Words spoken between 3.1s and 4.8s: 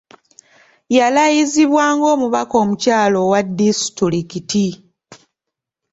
owa disitulikiti.